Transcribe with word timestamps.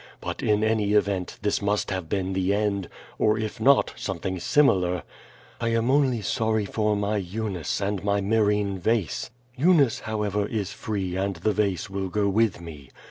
But 0.19 0.41
in 0.41 0.63
any 0.63 0.93
event 0.93 1.37
this 1.43 1.61
must 1.61 1.91
have 1.91 2.09
been 2.09 2.33
the 2.33 2.55
end, 2.55 2.89
or 3.19 3.37
if 3.37 3.59
not 3.61 3.93
some 3.95 4.17
thing 4.17 4.39
similar. 4.39 5.03
I 5.59 5.67
am 5.67 5.91
only 5.91 6.21
sorry 6.23 6.65
for 6.65 6.95
my 6.95 7.17
Eunice 7.17 7.79
and 7.79 8.03
my 8.03 8.19
Myr 8.19 8.45
rhine 8.45 8.79
vase. 8.79 9.29
Eunice, 9.55 9.99
however, 9.99 10.47
is 10.47 10.73
free 10.73 11.15
and 11.15 11.35
the 11.35 11.53
vase 11.53 11.87
will 11.87 12.09
go 12.09 12.27
with 12.29 12.59
me. 12.59 12.89